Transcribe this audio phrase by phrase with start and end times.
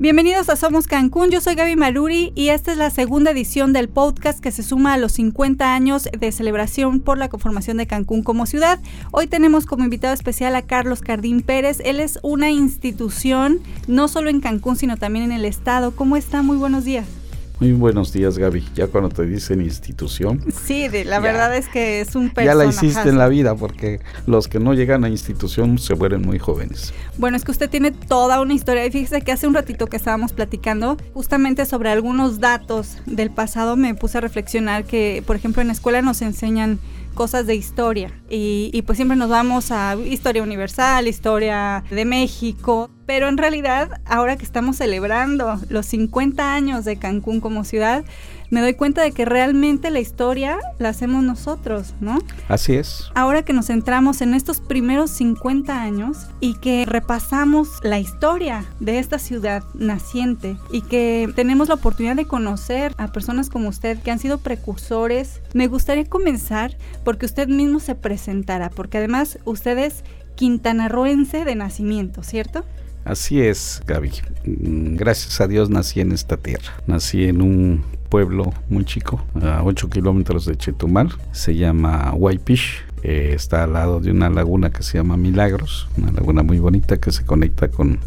[0.00, 3.90] Bienvenidos a Somos Cancún, yo soy Gaby Maruri y esta es la segunda edición del
[3.90, 8.22] podcast que se suma a los 50 años de celebración por la conformación de Cancún
[8.22, 8.80] como ciudad.
[9.10, 14.30] Hoy tenemos como invitado especial a Carlos Cardín Pérez, él es una institución no solo
[14.30, 15.94] en Cancún sino también en el estado.
[15.94, 16.40] ¿Cómo está?
[16.40, 17.19] Muy buenos días.
[17.60, 18.64] Muy buenos días, Gaby.
[18.74, 20.42] Ya cuando te dicen institución.
[20.64, 22.46] Sí, la verdad es que es un personaje.
[22.46, 26.22] Ya la hiciste en la vida, porque los que no llegan a institución se mueren
[26.22, 26.94] muy jóvenes.
[27.18, 28.86] Bueno, es que usted tiene toda una historia.
[28.86, 33.76] Y fíjese que hace un ratito que estábamos platicando justamente sobre algunos datos del pasado,
[33.76, 36.78] me puse a reflexionar que, por ejemplo, en la escuela nos enseñan
[37.14, 42.88] cosas de historia y, y, pues siempre nos vamos a historia universal, historia de México,
[43.10, 48.04] pero en realidad ahora que estamos celebrando los 50 años de Cancún como ciudad,
[48.50, 52.20] me doy cuenta de que realmente la historia la hacemos nosotros, ¿no?
[52.46, 53.10] Así es.
[53.16, 59.00] Ahora que nos centramos en estos primeros 50 años y que repasamos la historia de
[59.00, 64.12] esta ciudad naciente y que tenemos la oportunidad de conocer a personas como usted que
[64.12, 70.04] han sido precursores, me gustaría comenzar porque usted mismo se presentara, porque además usted es
[70.36, 72.64] quintanarroense de nacimiento, ¿cierto?
[73.04, 74.12] Así es, Gaby.
[74.44, 76.72] Mm, gracias a Dios nací en esta tierra.
[76.86, 81.10] Nací en un pueblo muy chico, a 8 kilómetros de Chetumal.
[81.32, 82.84] Se llama Waipish.
[83.02, 86.98] Eh, está al lado de una laguna que se llama Milagros, una laguna muy bonita
[86.98, 87.98] que se conecta con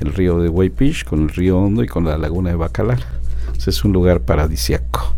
[0.00, 3.00] el río de Waipish, con el río Hondo y con la laguna de Bacalar.
[3.66, 5.14] es un lugar paradisiaco.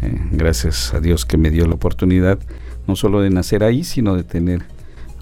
[0.00, 2.38] Eh, gracias a Dios que me dio la oportunidad
[2.86, 4.62] no solo de nacer ahí, sino de tener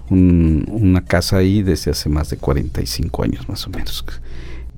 [0.09, 4.05] una casa ahí desde hace más de 45 años más o menos.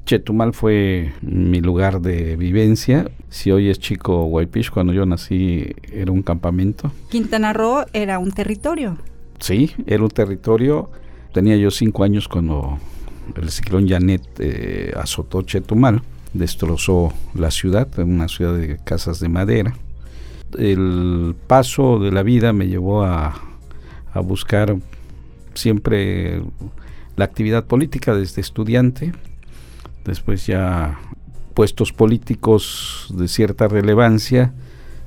[0.09, 3.11] Chetumal fue mi lugar de vivencia.
[3.29, 6.91] Si hoy es chico Guaypish, cuando yo nací era un campamento.
[7.09, 8.97] Quintana Roo era un territorio.
[9.39, 10.89] Sí, era un territorio.
[11.31, 12.79] Tenía yo cinco años cuando
[13.35, 16.01] el ciclón Janet eh, azotó Chetumal,
[16.33, 19.75] destrozó la ciudad, una ciudad de casas de madera.
[20.57, 23.39] El paso de la vida me llevó a,
[24.11, 24.75] a buscar
[25.59, 26.41] siempre
[27.15, 29.13] la actividad política desde estudiante,
[30.05, 30.99] después ya
[31.53, 34.53] puestos políticos de cierta relevancia,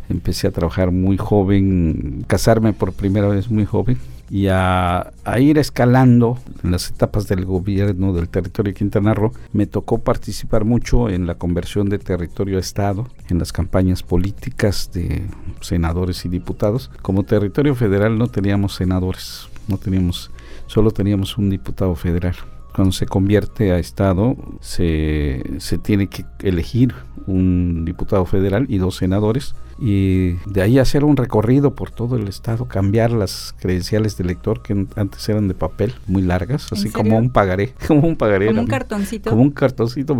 [0.09, 3.99] empecé a trabajar muy joven, casarme por primera vez muy joven
[4.33, 9.67] y a, ir escalando en las etapas del gobierno del territorio de Quintana Roo, me
[9.67, 15.27] tocó participar mucho en la conversión de territorio a Estado, en las campañas políticas de
[15.61, 16.91] senadores y diputados.
[17.03, 20.31] Como territorio federal no teníamos senadores, no teníamos,
[20.72, 22.34] solo teníamos un diputado federal.
[22.75, 26.94] Cuando se convierte a Estado, se, se tiene que elegir
[27.27, 32.27] un diputado federal y dos senadores y de ahí hacer un recorrido por todo el
[32.27, 37.19] estado, cambiar las credenciales de elector que antes eran de papel, muy largas, así como
[37.19, 38.47] un pagaré, como un pagaré.
[38.47, 39.31] Como un cartoncito.
[39.31, 40.16] Como un cartoncito,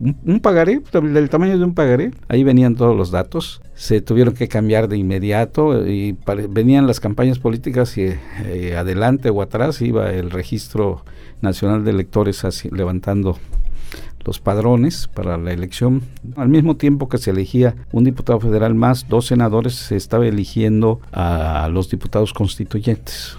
[0.00, 4.48] un, pagaré, del tamaño de un pagaré, ahí venían todos los datos, se tuvieron que
[4.48, 6.16] cambiar de inmediato y
[6.50, 8.14] venían las campañas políticas y
[8.44, 9.80] eh, adelante o atrás.
[9.82, 11.04] Iba el registro
[11.40, 13.38] nacional de electores así, levantando
[14.24, 16.02] los padrones para la elección.
[16.36, 21.00] Al mismo tiempo que se elegía un diputado federal más dos senadores, se estaba eligiendo
[21.12, 23.36] a los diputados constituyentes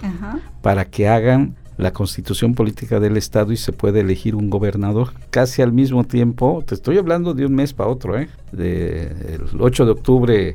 [0.62, 5.12] para que hagan la constitución política del Estado y se puede elegir un gobernador.
[5.30, 8.28] Casi al mismo tiempo, te estoy hablando de un mes para otro, ¿eh?
[8.52, 9.02] De,
[9.34, 10.54] el 8 de octubre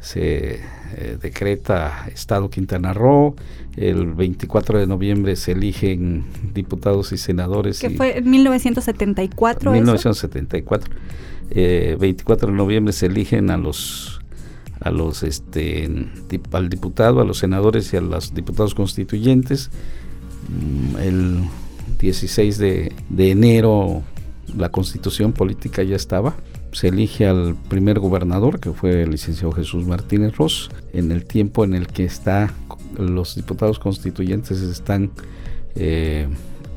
[0.00, 0.60] se
[0.96, 3.34] eh, decreta Estado Quintana Roo,
[3.76, 6.24] el 24 de noviembre se eligen
[6.54, 7.80] diputados y senadores.
[7.80, 9.72] ¿Qué fue en 1974?
[9.72, 10.94] 1974.
[11.50, 14.20] Eh, 24 de noviembre se eligen a los
[14.80, 15.88] a los este
[16.52, 19.70] al diputado, a los senadores y a los diputados constituyentes
[21.00, 21.40] el
[21.98, 24.02] 16 de, enero
[24.56, 26.34] la constitución política ya estaba.
[26.72, 31.64] Se elige al primer gobernador, que fue el licenciado Jesús Martínez Ross, en el tiempo
[31.64, 32.52] en el que está
[32.96, 35.10] los diputados constituyentes están
[35.76, 36.26] eh,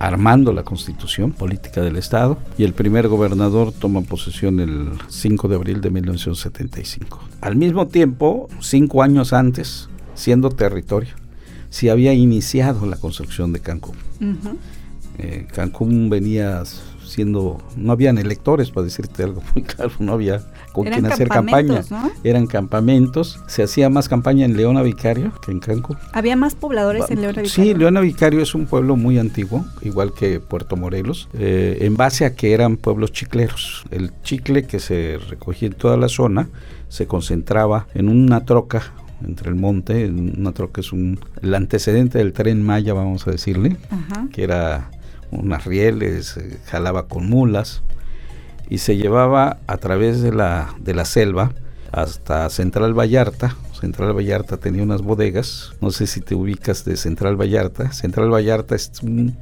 [0.01, 5.55] armando la constitución política del Estado y el primer gobernador toma posesión el 5 de
[5.55, 7.19] abril de 1975.
[7.41, 11.13] Al mismo tiempo, cinco años antes, siendo territorio,
[11.71, 13.95] si había iniciado la construcción de Cancún.
[15.17, 16.63] Eh, Cancún venía
[17.05, 20.41] siendo, no habían electores, para decirte algo muy claro, no había
[20.73, 21.81] con Eran quien hacer campaña.
[21.81, 22.11] campamentos, ¿no?
[22.23, 25.97] Eran campamentos, se hacía más campaña en Leona Vicario que en Cancún.
[26.13, 30.39] Había más pobladores en León Sí, Leona Vicario es un pueblo muy antiguo, igual que
[30.39, 33.85] Puerto Morelos, eh, en base a que eran pueblos chicleros.
[33.91, 36.49] El chicle que se recogía en toda la zona
[36.89, 38.93] se concentraba en una troca
[39.25, 43.77] entre el monte, una troca es un, el antecedente del tren Maya, vamos a decirle,
[43.89, 44.27] Ajá.
[44.31, 44.89] que era
[45.31, 47.81] unas rieles, eh, jalaba con mulas
[48.69, 51.53] y se llevaba a través de la, de la selva
[51.91, 53.55] hasta Central Vallarta.
[53.79, 57.91] Central Vallarta tenía unas bodegas, no sé si te ubicas de Central Vallarta.
[57.91, 59.35] Central Vallarta es un,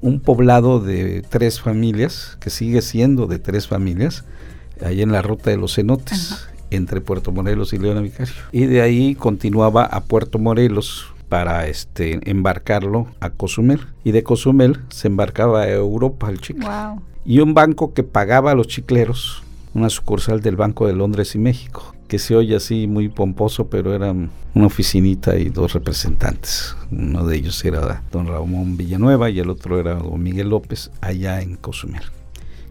[0.00, 4.24] un poblado de tres familias, que sigue siendo de tres familias,
[4.82, 6.50] ahí en la ruta de los cenotes, Ajá.
[6.70, 8.34] Entre Puerto Morelos y Leona Vicario.
[8.52, 13.80] Y de ahí continuaba a Puerto Morelos para este embarcarlo a Cozumel.
[14.04, 16.66] Y de Cozumel se embarcaba a Europa el chicle.
[16.66, 17.02] Wow.
[17.24, 19.42] Y un banco que pagaba a los chicleros,
[19.74, 23.94] una sucursal del Banco de Londres y México, que se oye así muy pomposo, pero
[23.94, 26.74] era una oficinita y dos representantes.
[26.90, 31.42] Uno de ellos era don Ramón Villanueva y el otro era don Miguel López, allá
[31.42, 32.02] en Cozumel,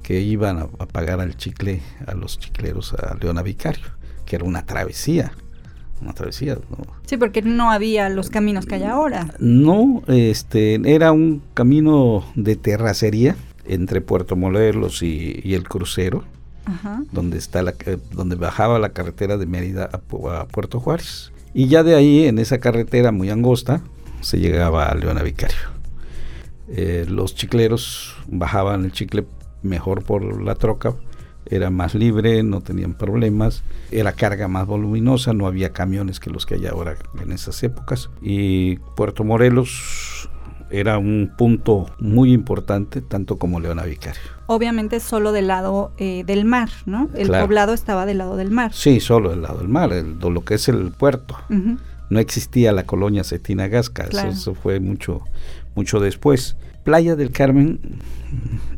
[0.07, 3.87] que iban a, a pagar al chicle, a los chicleros, a Leona Vicario,
[4.25, 5.33] que era una travesía.
[6.01, 6.77] Una travesía, ¿no?
[7.05, 9.33] Sí, porque no había los caminos que hay ahora.
[9.39, 16.23] No, este, era un camino de terracería entre Puerto Morelos y, y el crucero,
[16.63, 17.03] Ajá.
[17.11, 19.97] donde está la, eh, donde bajaba la carretera de Mérida a
[20.45, 21.33] Puerto Juárez.
[21.53, 23.81] Y ya de ahí, en esa carretera muy angosta,
[24.21, 25.57] se llegaba a Leona Vicario.
[26.69, 29.25] Eh, los chicleros bajaban el chicle
[29.67, 30.93] mejor por la troca,
[31.49, 36.45] era más libre, no tenían problemas, era carga más voluminosa, no había camiones que los
[36.45, 38.09] que hay ahora en esas épocas.
[38.21, 40.29] Y Puerto Morelos
[40.69, 44.19] era un punto muy importante, tanto como Leona Vicario.
[44.47, 47.09] Obviamente solo del lado eh, del mar, ¿no?
[47.15, 47.45] El Claro.
[47.45, 48.73] poblado estaba del lado del mar.
[48.73, 51.37] Sí, solo del lado del mar, el- lo que es el puerto.
[51.49, 51.77] Ujú.
[52.09, 54.29] no existía la colonia Cetina Gasca, eso- Claro.
[54.29, 55.23] eso, fue mucho,
[55.75, 56.55] mucho después.
[56.87, 57.81] Playa del Carmen,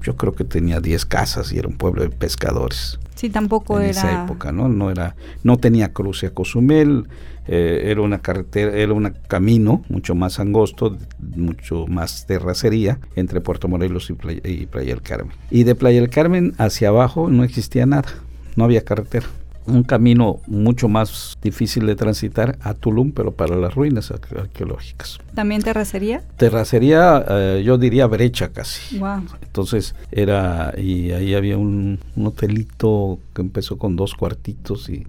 [0.01, 3.83] yo creo que tenía 10 casas y era un pueblo de pescadores Sí, tampoco en
[3.83, 3.91] era.
[3.91, 4.67] esa época, ¿no?
[4.67, 7.05] No era, no tenía cruce a Cozumel,
[7.45, 10.97] eh, era una carretera, era un camino mucho más angosto,
[11.35, 15.35] mucho más terracería entre Puerto Morelos y Playa, y Playa del Carmen.
[15.51, 18.09] Y de Playa del Carmen hacia abajo no existía nada,
[18.55, 19.27] no había carretera.
[19.69, 25.19] Un camino mucho más difícil de transitar a Tulum, pero para las ruinas arque- arqueológicas.
[25.35, 26.23] También terracería.
[26.37, 28.97] Terracería, eh, yo diría brecha casi.
[28.97, 29.23] Wow.
[29.41, 35.05] Entonces era, y ahí había un, un hotelito que empezó con dos cuartitos y,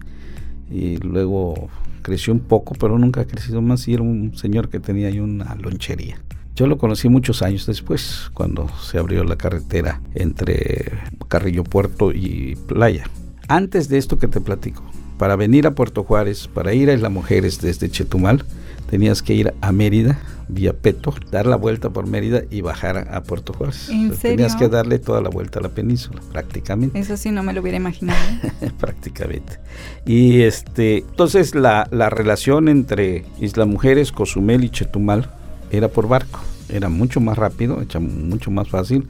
[0.69, 1.69] y luego
[2.01, 5.19] creció un poco, pero nunca ha crecido más y era un señor que tenía ahí
[5.19, 6.19] una lonchería.
[6.55, 10.91] Yo lo conocí muchos años después, cuando se abrió la carretera entre
[11.27, 13.05] Carrillo Puerto y Playa.
[13.51, 14.81] Antes de esto que te platico,
[15.17, 18.45] para venir a Puerto Juárez, para ir a Isla Mujeres desde Chetumal,
[18.89, 23.23] tenías que ir a Mérida, vía Peto, dar la vuelta por Mérida y bajar a
[23.23, 23.89] Puerto Juárez.
[23.89, 26.97] ¿En O sea, Tenías que darle toda la vuelta a la península, prácticamente.
[26.97, 28.17] Eso sí no me lo hubiera imaginado.
[28.79, 29.59] prácticamente.
[30.05, 35.29] Y este, entonces la, la relación entre Isla Mujeres, Cozumel y Chetumal
[35.71, 36.39] era por barco.
[36.69, 39.09] Era mucho más rápido, mucho más fácil.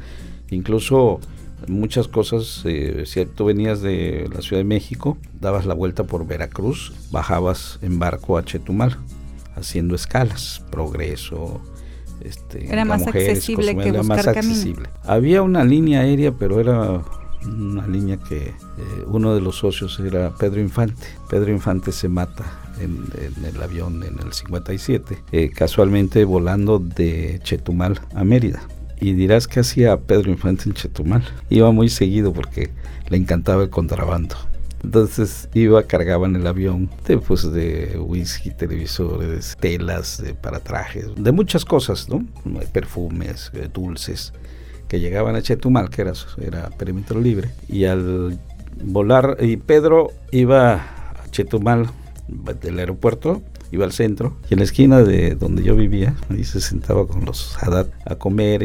[0.49, 1.19] Incluso
[1.67, 6.25] muchas cosas, eh, si tú venías de la Ciudad de México, dabas la vuelta por
[6.25, 8.97] Veracruz, bajabas en barco a Chetumal,
[9.55, 11.61] haciendo escalas, progreso.
[12.21, 14.53] Este, Era más accesible que era más buscar camino.
[14.53, 14.89] accesible.
[15.03, 17.01] Había una línea aérea, pero era
[17.43, 18.53] una línea que eh,
[19.07, 21.03] uno de los socios era Pedro Infante.
[21.29, 22.45] Pedro Infante se mata
[22.79, 28.61] en, en el avión en el 57, eh, casualmente volando de Chetumal a Mérida.
[29.01, 31.23] Y dirás que hacía Pedro Infante en Chetumal.
[31.49, 32.69] Iba muy seguido porque
[33.09, 34.35] le encantaba el contrabando.
[34.83, 41.07] Entonces iba, cargaba en el avión de, pues, de whisky, televisores, telas de, para trajes,
[41.15, 42.25] de muchas cosas, ¿no?
[42.71, 44.33] Perfumes, eh, dulces,
[44.87, 47.49] que llegaban a Chetumal, que era, era perímetro libre.
[47.67, 48.39] Y al
[48.83, 51.87] volar, y Pedro iba a Chetumal
[52.61, 56.59] del aeropuerto, iba al centro, y en la esquina de donde yo vivía, ahí se
[56.59, 58.63] sentaba con los Haddad a comer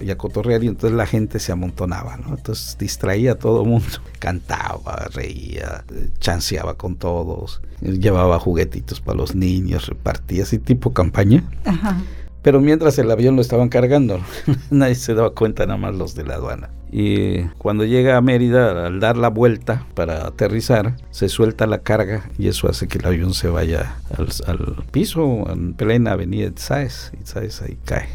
[0.00, 2.34] y a, cotorrear, y entonces la gente se amontonaba, ¿no?
[2.36, 5.84] Entonces distraía a todo mundo, cantaba, reía,
[6.18, 11.44] chanceaba con todos, llevaba juguetitos para los niños, repartía así tipo campaña.
[11.64, 12.00] Ajá.
[12.42, 14.20] Pero mientras el avión lo estaban cargando,
[14.70, 16.70] nadie se daba cuenta, nada más los de la aduana.
[16.90, 22.28] Y cuando llega a Mérida, al dar la vuelta para aterrizar, se suelta la carga
[22.38, 27.12] y eso hace que el avión se vaya al, al piso, en plena avenida Itzáez.
[27.18, 28.08] Itzáez ahí cae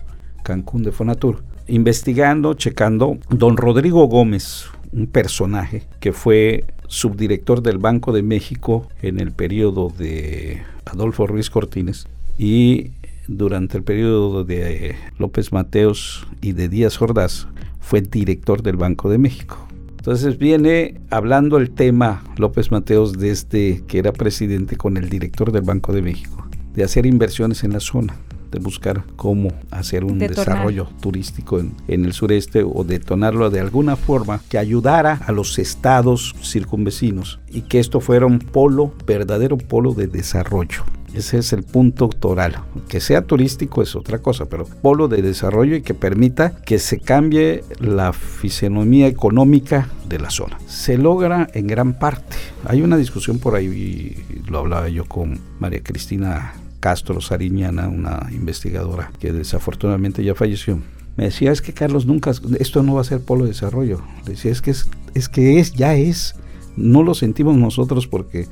[0.44, 8.14] Cancún de Fonatur, investigando, checando, don Rodrigo Gómez, un personaje que fue subdirector del Banco
[8.14, 12.92] de México en el periodo de Adolfo Ruiz Cortines y
[13.28, 17.48] durante el periodo de López Mateos y de Díaz Ordaz
[17.80, 19.68] fue director del Banco de México.
[19.98, 25.64] Entonces viene hablando el tema López Mateos desde que era presidente con el director del
[25.64, 28.16] Banco de México, de hacer inversiones en la zona
[28.52, 33.96] de buscar cómo hacer un desarrollo turístico en, en, el sureste o detonarlo de alguna
[33.96, 39.94] forma que ayudara a los estados circunvecinos y que esto fuera un polo, verdadero polo
[39.94, 40.84] de desarrollo.
[41.14, 42.58] Ese es el punto toral.
[42.88, 47.00] Que sea turístico es otra cosa, pero polo de desarrollo y que permita que se
[47.00, 50.60] cambie la fisonomía económica de la zona.
[50.68, 52.36] Se logra en gran parte.
[52.66, 54.16] Hay una discusión por ahí,
[54.48, 60.80] lo hablaba yo con María Cristina Castro Sariñana, una investigadora que desafortunadamente ya falleció,
[61.18, 64.02] me decía, es que Carlos nunca, esto no va a ser polo de desarrollo.
[64.26, 66.36] Decía, es que es, es que es, ya es.
[66.76, 68.48] No lo sentimos nosotros porque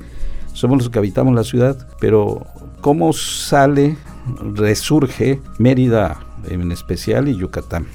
[0.52, 2.44] somos los que habitamos la ciudad, pero
[2.80, 3.96] ¿cómo sale,
[4.54, 6.18] resurge Mérida
[6.48, 7.86] en especial y Yucatán?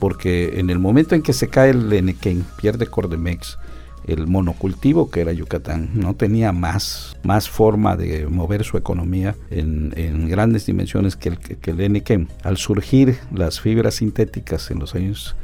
[0.00, 3.58] Porque en el momento en que se cae el Enequén, pierde Cordemex,
[4.06, 5.90] el monocultivo que era Yucatán.
[5.94, 11.70] No tenía más, más forma de mover su economía en, grandes dimensiones que el, que
[11.70, 15.36] el Al surgir las fibras sintéticas en los años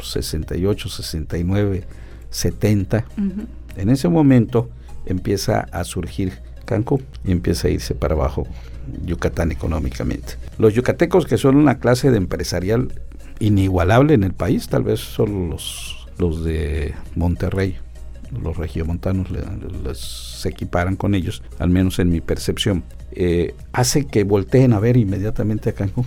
[0.00, 1.84] 68, 69,
[2.30, 3.04] 70,
[3.76, 4.70] en ese momento
[5.06, 6.32] empieza a surgir
[6.64, 8.46] Cancún y empieza a irse para abajo
[9.04, 10.34] Yucatán económicamente.
[10.58, 12.92] Los yucatecos que son una clase de empresarial
[13.38, 17.76] inigualable en el país, tal vez son los los de Monterrey,
[18.42, 19.28] los regiomontanos
[19.98, 24.96] se equiparan con ellos, al menos en mi percepción, eh, hace que volteen a ver
[24.96, 26.06] inmediatamente a Cancún.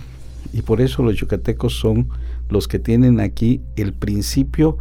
[0.52, 2.08] Y por eso los yucatecos son
[2.48, 4.78] los que tienen aquí el principio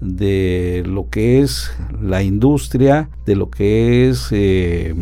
[0.00, 4.94] de lo que es la industria, de lo que es eh,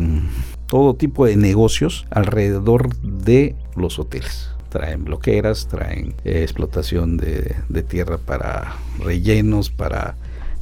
[0.67, 8.17] todo tipo de negocios alrededor de los hoteles traen bloqueras, traen eh, explotación de, tierra
[8.17, 10.15] para rellenos, para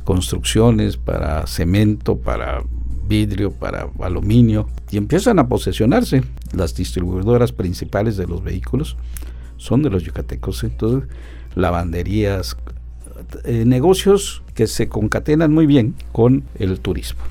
[0.04, 2.62] construcciones, para cemento, para
[3.08, 6.24] vidrio, para aluminio, y empiezan a posesionarse.
[6.54, 8.98] Las distribuidoras principales de los vehículos
[9.56, 11.10] son de los yucatecos, entonces
[11.56, 12.58] lavanderías,
[13.46, 17.22] eh, negocios que se concatenan muy bien con el turismo.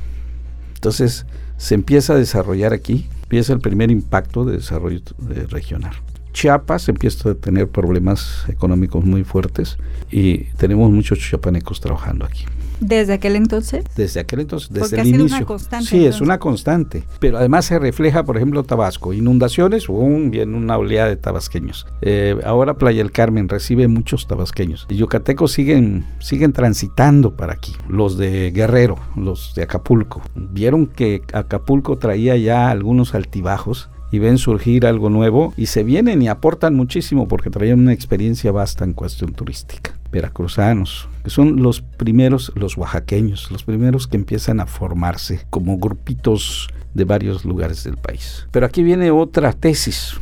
[0.77, 1.27] Entonces
[1.59, 5.03] se empieza a desarrollar aquí, empieza el primer impacto de desarrollo
[5.51, 5.93] regional.
[6.33, 9.77] Chiapas empieza a tener problemas económicos muy fuertes
[10.11, 12.45] y tenemos muchos chiapanecos trabajando aquí.
[12.81, 13.85] ¿Desde aquel entonces?
[13.95, 15.37] Desde aquel entonces, desde el inicio.
[15.37, 17.05] Una constante, sí, es una constante.
[17.19, 19.13] Pero además se refleja, por ejemplo, Tabasco.
[19.13, 21.87] Inundaciones, un bien una oleada de tabasqueños.
[22.01, 24.87] Eh, ahora Playa del Carmen recibe muchos tabasqueños.
[24.89, 27.75] Y yucatecos siguen, siguen transitando para aquí.
[27.87, 30.23] Los de Guerrero, los de Acapulco.
[30.35, 36.23] Vieron que Acapulco traía ya algunos altibajos y ven surgir algo nuevo y se vienen
[36.23, 39.95] y aportan muchísimo porque traían una experiencia vasta en cuestión turística.
[40.11, 46.69] Veracruzanos, que son los primeros, los oaxaqueños, los primeros que empiezan a formarse como grupitos
[46.95, 48.47] de varios lugares del país.
[48.50, 50.14] Pero aquí viene otra tesis,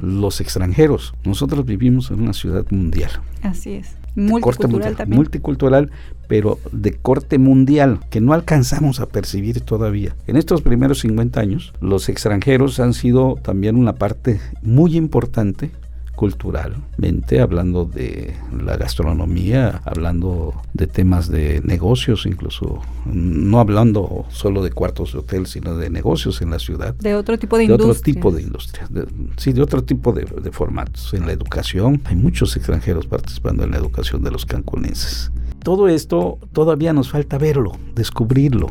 [0.00, 1.14] los extranjeros.
[1.24, 3.10] Nosotros vivimos en una ciudad mundial.
[3.42, 3.96] Así es.
[4.16, 5.16] Multicultural también.
[5.16, 5.90] Multicultural,
[6.26, 10.16] pero de corte mundial, que no alcanzamos a percibir todavía.
[10.26, 15.70] En estos primeros 50 años, los extranjeros han sido también una parte muy importante
[16.16, 24.70] culturalmente, hablando de la gastronomía, hablando de temas de negocios, incluso no hablando solo de
[24.70, 26.94] cuartos de hotel, sino de negocios en la ciudad.
[26.94, 28.88] De otro tipo de, de otro tipo de industria,
[29.36, 31.14] sí, de otro tipo de, de, formatos.
[31.14, 35.30] En la educación, hay muchos extranjeros participando en la educación de los cancunenses.
[35.62, 38.70] Todo esto todavía nos falta verlo, descubrirlo.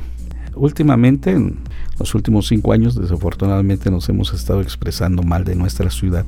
[0.56, 1.60] Últimamente, en
[2.00, 6.26] los últimos cinco años, desafortunadamente nos hemos estado expresando mal de nuestra ciudad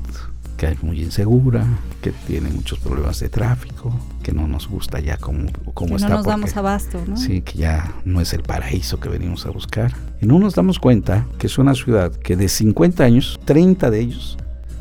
[0.57, 1.65] que es muy insegura,
[2.01, 6.09] que tiene muchos problemas de tráfico, que no nos gusta ya como, como que está.
[6.09, 7.15] No nos damos abasto, ¿no?
[7.15, 9.93] Sí, que ya no es el paraíso que venimos a buscar.
[10.19, 13.99] Y no nos damos cuenta que es una ciudad que de 50 años, 30 de
[13.99, 14.37] ellos,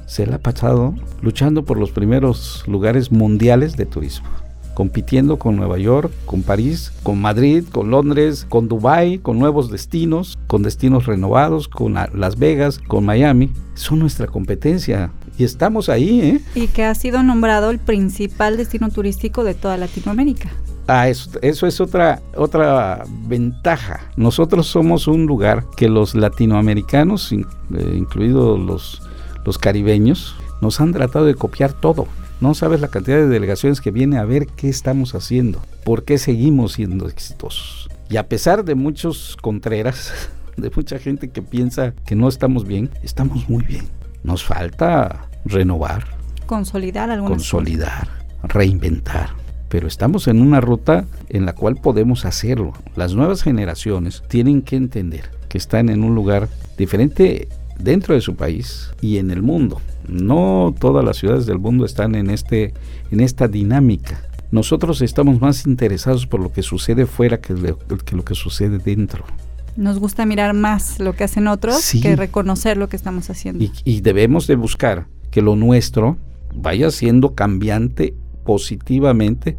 [0.06, 4.28] se la ha pasado luchando por los primeros lugares mundiales de turismo
[4.76, 10.36] compitiendo con Nueva York, con París, con Madrid, con Londres, con Dubai, con nuevos destinos,
[10.46, 13.50] con destinos renovados, con Las Vegas, con Miami.
[13.72, 16.40] Son nuestra competencia y estamos ahí, ¿eh?
[16.54, 20.50] Y que ha sido nombrado el principal destino turístico de toda Latinoamérica.
[20.88, 24.00] Ah, eso, eso, es otra, otra ventaja.
[24.16, 29.02] Nosotros somos un lugar que los latinoamericanos, in, eh, incluidos los,
[29.44, 32.06] los caribeños, nos han tratado de copiar todo.
[32.40, 36.18] No sabes la cantidad de delegaciones que viene a ver qué estamos haciendo, por qué
[36.18, 37.88] seguimos siendo exitosos.
[38.08, 40.12] Y a pesar de muchos contreras,
[40.56, 43.88] de mucha gente que piensa que no estamos bien, estamos muy bien.
[44.22, 46.06] Nos falta renovar,
[46.46, 48.08] consolidar algunas consolidar,
[48.42, 49.30] reinventar.
[49.68, 52.72] Pero estamos en una ruta en la cual podemos hacerlo.
[52.94, 56.48] Las nuevas generaciones tienen que entender que están en un lugar
[56.78, 57.48] diferente
[57.78, 59.80] dentro de su país y en el mundo.
[60.08, 62.74] No todas las ciudades del mundo están en, este,
[63.10, 64.22] en esta dinámica.
[64.52, 67.74] Nosotros estamos más interesados por lo que sucede fuera que, le,
[68.04, 69.24] que lo que sucede dentro.
[69.76, 72.00] Nos gusta mirar más lo que hacen otros sí.
[72.00, 73.62] que reconocer lo que estamos haciendo.
[73.62, 76.16] Y, y debemos de buscar que lo nuestro
[76.54, 78.14] vaya siendo cambiante
[78.46, 79.58] positivamente,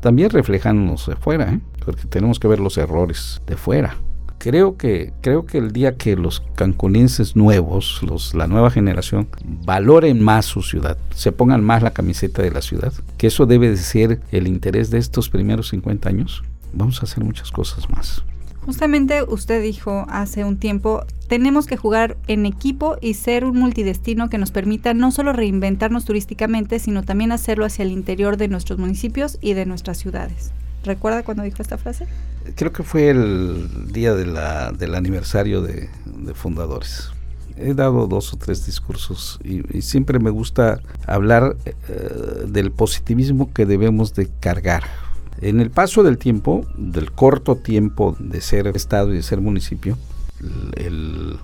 [0.00, 1.60] también reflejándonos de fuera, ¿eh?
[1.84, 3.98] porque tenemos que ver los errores de fuera
[4.38, 10.22] creo que creo que el día que los cancunenses nuevos, los la nueva generación valoren
[10.22, 13.76] más su ciudad, se pongan más la camiseta de la ciudad, que eso debe de
[13.76, 18.24] ser el interés de estos primeros 50 años, vamos a hacer muchas cosas más.
[18.68, 24.28] Justamente usted dijo hace un tiempo, tenemos que jugar en equipo y ser un multidestino
[24.28, 28.78] que nos permita no solo reinventarnos turísticamente, sino también hacerlo hacia el interior de nuestros
[28.78, 30.50] municipios y de nuestras ciudades.
[30.84, 32.08] ¿Recuerda cuando dijo esta frase?
[32.56, 35.88] Creo que fue el día del aniversario de,
[36.34, 37.10] fundadores.
[37.56, 43.50] He dado dos o tres discursos y, y siempre me gusta hablar eh, del positivismo
[43.50, 45.07] que debemos de cargar.
[45.40, 49.96] En el paso del tiempo, del corto tiempo de ser estado y de ser municipio,
[50.40, 51.38] el, el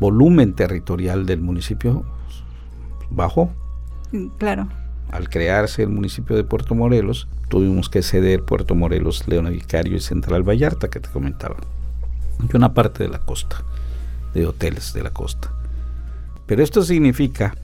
[0.00, 2.04] volumen territorial del municipio
[3.10, 3.50] bajó.
[4.38, 4.68] Claro
[5.14, 10.00] al crearse el municipio de Puerto Morelos, tuvimos que ceder Puerto Morelos, León Vicario y
[10.00, 11.56] Central Vallarta, que te comentaba,
[12.42, 13.62] y una parte de la costa,
[14.34, 15.52] de hoteles de la costa.
[16.46, 17.54] Pero esto significa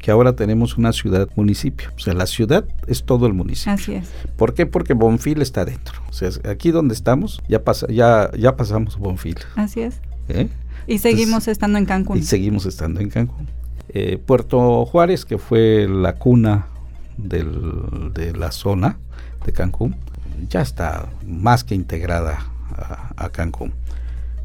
[0.00, 1.90] que ahora tenemos una ciudad-municipio.
[1.96, 3.72] O sea, la ciudad es todo el municipio.
[3.72, 4.08] Así es.
[4.36, 4.66] ¿Por qué?
[4.66, 6.00] Porque Bonfil está dentro.
[6.08, 9.38] O sea, aquí donde estamos, ya, pasa, ya, ya pasamos Bonfil.
[9.56, 10.00] Así es.
[10.28, 10.48] ¿Eh?
[10.86, 12.18] Y seguimos Entonces, estando en Cancún.
[12.18, 13.46] Y seguimos estando en Cancún.
[13.90, 16.66] Eh, Puerto Juárez, que fue la cuna
[17.16, 18.98] del, de la zona
[19.44, 19.96] de Cancún
[20.48, 22.38] ya está más que integrada
[22.76, 23.72] a, a, Cancún.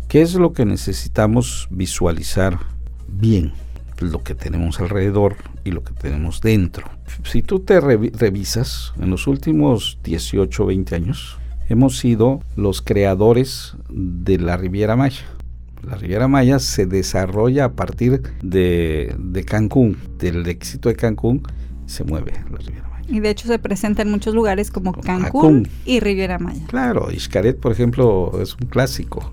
[0.08, 2.60] ¿Qué es lo que necesitamos visualizar
[3.08, 3.54] bien?
[4.00, 6.88] Lo que tenemos alrededor y lo que tenemos dentro.
[7.24, 11.38] Si tú te re revisas, en los últimos 18 o 20 años,
[11.70, 15.24] hemos sido los creadores de la Riviera Maya.
[15.82, 21.44] La Riviera Maya se desarrolla a partir de, de Cancún, del éxito de Cancún,
[21.86, 23.06] se mueve la Riviera Maya.
[23.08, 25.68] Y de hecho se presenta en muchos lugares como Cancún, Cancún.
[25.86, 26.66] y Riviera Maya.
[26.68, 29.32] Claro, Xcaret, por ejemplo, es un clásico.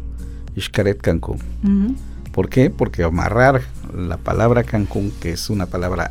[0.58, 1.38] Xcaret Cancún.
[1.64, 1.96] Uh -huh.
[2.32, 2.70] ¿Por qué?
[2.70, 3.62] Porque amarrar
[3.94, 6.10] la palabra Cancún, que es una palabra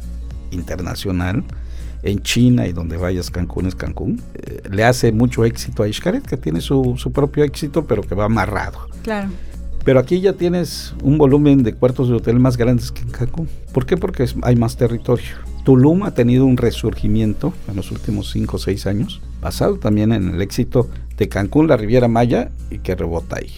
[0.52, 1.44] internacional,
[2.04, 6.26] en China y donde vayas Cancún es Cancún, eh, le hace mucho éxito a Xcaret,
[6.26, 8.88] que tiene su, su propio éxito, pero que va amarrado.
[9.04, 9.30] Claro.
[9.84, 13.50] Pero aquí ya tienes un volumen de cuartos de hotel más grandes que en Cancún.
[13.74, 13.98] ¿Por qué?
[13.98, 15.38] Porque hay más territorio.
[15.64, 20.36] Tulum ha tenido un resurgimiento en los últimos 5 o 6 años, basado también en
[20.36, 23.52] el éxito de Cancún, la Riviera Maya y que rebota ahí.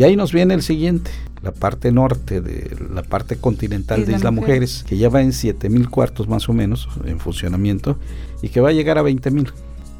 [0.00, 1.10] Y ahí nos viene el siguiente,
[1.42, 5.20] la parte norte de la parte continental Isla de Isla Mujeres, Mujeres, que ya va
[5.20, 7.98] en 7 mil cuartos más o menos en funcionamiento
[8.40, 9.52] y que va a llegar a 20 mil.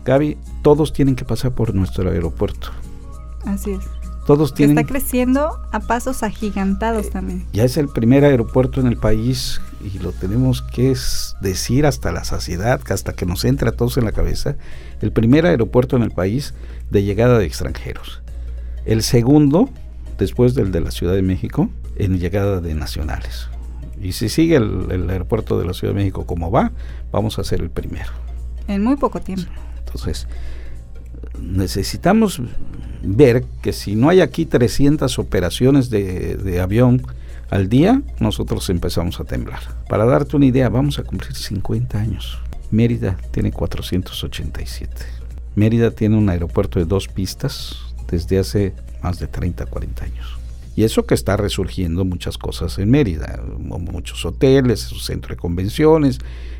[0.07, 2.71] Gaby, todos tienen que pasar por nuestro aeropuerto.
[3.45, 3.81] Así es.
[4.27, 4.79] Todos tienen...
[4.79, 7.47] está creciendo a pasos agigantados eh, también.
[7.53, 10.97] Ya es el primer aeropuerto en el país y lo tenemos que
[11.43, 14.57] decir hasta la saciedad, hasta que nos entre a todos en la cabeza,
[15.03, 16.55] el primer aeropuerto en el país
[16.91, 18.23] de llegada de extranjeros.
[18.87, 19.69] El segundo,
[20.21, 23.49] después del de la Ciudad de México, en llegada de nacionales.
[24.01, 26.71] Y si sigue el, aeropuerto de la Ciudad de México como va,
[27.11, 28.11] vamos a ser el primero.
[28.69, 29.51] En muy poco tiempo.
[29.79, 30.29] Entonces,
[31.41, 32.41] necesitamos
[33.03, 37.03] ver que si no hay aquí 300 operaciones de, de, avión
[37.51, 39.61] al día, nosotros empezamos a temblar.
[39.89, 42.39] Para darte una idea, vamos a cumplir 50 años.
[42.71, 44.91] Mérida tiene 487.
[45.57, 50.41] Mérida tiene un aeropuerto de dos pistas desde hace más de 30, 40 años.
[50.77, 56.19] Y eso que está resurgiendo muchas cosas en Mérida, muchos hoteles, centro de convenciones,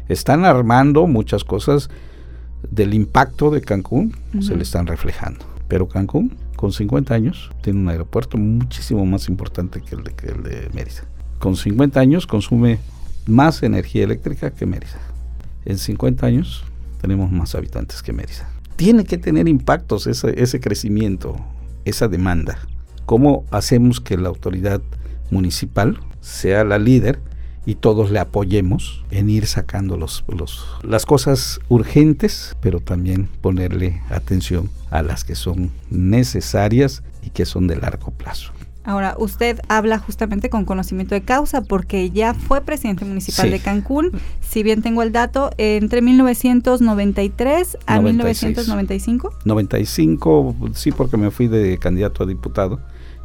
[0.09, 1.89] están armando muchas cosas
[2.71, 5.45] del impacto de Cancún, se le están reflejando.
[5.69, 10.27] Pero Cancún, con 50 años, tiene un aeropuerto muchísimo más importante que el de, que
[10.27, 11.05] el de Mérida.
[11.39, 12.81] Con 50 años consume
[13.27, 15.01] más energía eléctrica que Mérida.
[15.65, 16.65] En 50 años
[17.01, 18.49] tenemos más habitantes que Mérida.
[18.81, 21.37] Tiene que tener impactos ese, crecimiento,
[21.85, 22.57] esa demanda.
[23.05, 24.81] ¿Cómo hacemos que la autoridad
[25.31, 27.21] municipal sea la líder
[27.67, 35.03] y todos le apoyemos en ir sacando las cosas urgentes, pero también ponerle atención a
[35.03, 38.51] las que son necesarias y que son de largo plazo?
[38.83, 44.13] Ahora, usted habla justamente con conocimiento de causa porque ya fue presidente municipal de Cancún,
[44.41, 49.35] si bien tengo el dato, entre 1993 a 1995.
[49.45, 52.81] 95, sí, porque me fui de candidato a diputado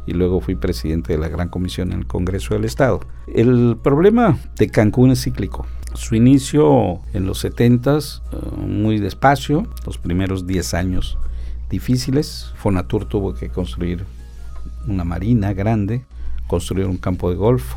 [0.06, 3.00] y luego fui presidente de la Gran Comisión en el Congreso del Estado.
[3.26, 5.66] El problema de Cancún es cíclico.
[5.94, 11.18] Su inicio en los 70 s eh, muy despacio, los primeros 10 años
[11.70, 12.52] difíciles.
[12.56, 14.04] Fonatur tuvo que construir
[14.86, 16.04] una marina grande,
[16.46, 17.74] construir un campo de golf,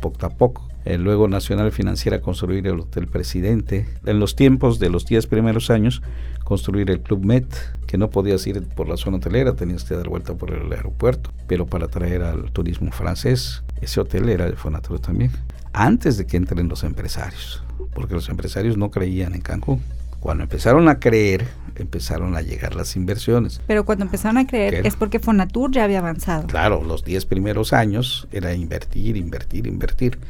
[0.00, 0.68] poco a poco.
[0.84, 3.86] Eh, luego Nacional Financiera construir el Hotel Presidente.
[4.04, 6.02] En los tiempos de los 10 primeros años,
[6.44, 7.46] construir el Club Met,
[7.86, 11.30] que no podías ir por la zona hotelera, tenías que dar vuelta por el aeropuerto,
[11.46, 15.30] pero para atraer al turismo francés, ese hotel era de Fonatur también,
[15.72, 17.62] antes de que entren los empresarios,
[17.94, 19.80] porque los empresarios no creían en Cancún.
[20.22, 23.60] Cuando empezaron a creer, empezaron a llegar las inversiones.
[23.66, 26.46] Pero cuando empezaron a creer es porque Fonatur ya había avanzado.
[26.46, 30.20] Claro, los 10 primeros años era invertir, invertir, invertir.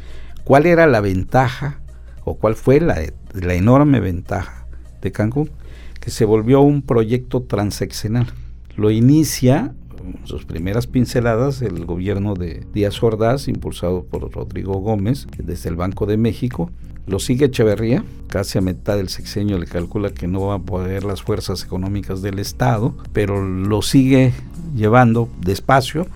[0.44, 1.80] ¿Cuál era la ventaja
[2.24, 3.02] o cuál fue la,
[3.34, 4.66] la enorme ventaja
[5.02, 5.50] de Cancún?
[6.00, 8.32] Que se volvió un proyecto transeccional.
[8.76, 9.74] Lo inicia
[10.24, 16.06] sus primeras pinceladas el gobierno de Díaz Ordaz, impulsado por Rodrigo Gómez desde el Banco
[16.06, 16.70] de México,
[17.06, 21.04] lo sigue Echeverría, casi a mitad del sexenio le calcula que no va a poder
[21.04, 24.32] las fuerzas económicas del Estado, pero lo sigue
[24.74, 26.06] llevando despacio.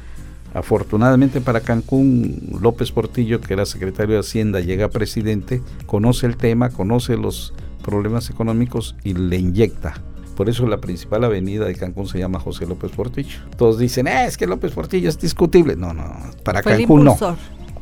[0.55, 6.71] Afortunadamente para Cancún, López Portillo, que era secretario de Hacienda, llega presidente, conoce el tema,
[6.71, 10.01] conoce los problemas económicos y le inyecta.
[10.35, 13.39] Por eso la principal avenida de Cancún se llama José López Portillo.
[13.57, 15.77] Todos dicen, eh, es que López Portillo es discutible.
[15.77, 16.05] No, no,
[16.43, 17.17] para Cancún no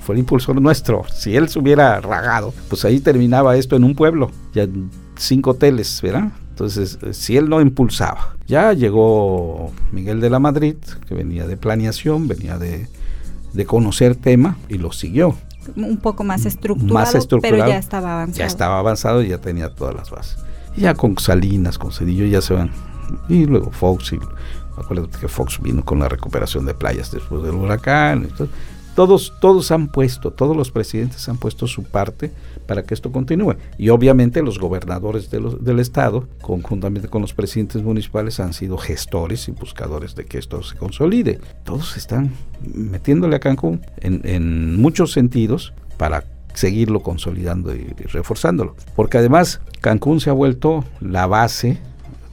[0.04, 1.04] fue el impulsor nuestro.
[1.12, 4.68] Si él se hubiera ragado, pues ahí terminaba esto en un pueblo, ya
[5.16, 6.30] cinco hoteles, ¿verdad?
[6.50, 10.76] Entonces, eh, si él no impulsaba, ya llegó Miguel de la Madrid,
[11.08, 12.86] que venía de planeación, venía de,
[13.66, 15.36] conocer tema y lo siguió.
[15.74, 18.38] Un poco más estructurado, más estructurado, pero ya estaba avanzado.
[18.38, 20.36] Ya estaba avanzado y ya tenía todas las bases.
[20.76, 22.70] Y ya con Salinas, con Cedillo, ya se van.
[23.28, 24.18] Y luego Fox, y
[24.76, 28.28] acuérdate que Fox vino con la recuperación de playas después del huracán.
[28.28, 28.42] Y
[28.94, 32.30] todos, todos han puesto, todos los presidentes han puesto su parte
[32.66, 33.56] para que esto continúe.
[33.78, 39.52] Y obviamente los gobernadores del Estado, conjuntamente con los presidentes municipales, han sido gestores y
[39.52, 41.40] buscadores de que esto se consolide.
[41.64, 48.76] Todos están metiéndole a Cancún en, muchos sentidos para seguirlo consolidando y, reforzándolo.
[48.94, 51.78] Porque además Cancún se ha vuelto la base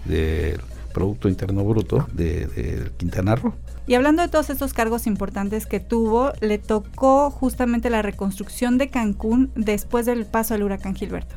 [0.05, 0.59] del
[0.93, 3.53] Producto Interno Bruto de, de Quintana Roo.
[3.87, 8.89] Y hablando de todos estos cargos importantes que tuvo, le tocó justamente la reconstrucción de
[8.89, 11.35] Cancún después del paso del huracán Gilberto.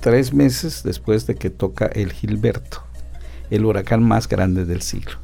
[0.00, 2.82] Tres meses después de que toca el Gilberto,
[3.50, 5.16] el huracán más grande del siglo.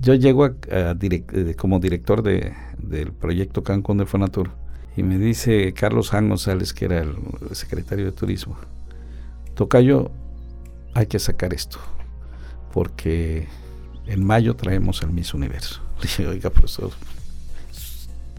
[0.00, 4.50] Yo llego eh, como director del proyecto Cancún de Fonatur
[4.96, 7.16] y me dice Carlos Jan González, que era el
[7.52, 8.56] secretario de Turismo,
[9.54, 10.10] Tocayo,
[10.94, 11.78] hay que sacar esto,
[12.72, 13.48] porque
[14.06, 15.80] en mayo traemos el Miss Universo.
[15.96, 16.90] Le dije, oiga, profesor,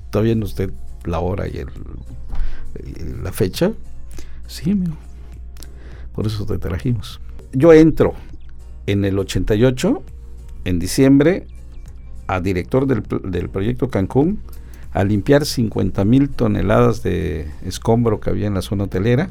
[0.06, 0.72] ¿está viendo usted
[1.04, 1.64] la hora y,
[3.22, 3.72] la fecha?
[4.48, 4.96] Sí, amigo.
[6.14, 7.20] Por eso te trajimos.
[7.52, 8.14] Yo entro
[8.86, 10.04] en el 88,
[10.66, 11.48] en diciembre,
[12.28, 14.40] a director del, del proyecto Cancún
[14.96, 19.30] a limpiar 50 mil toneladas de escombro que había en la zona hotelera,